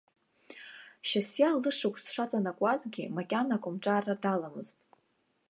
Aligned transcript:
Шьасиа 1.07 1.49
лышықәс 1.61 2.05
шаҵанакуазгьы, 2.13 3.03
макьана 3.15 3.55
акомҿарра 3.59 4.15
даламызт. 4.23 4.77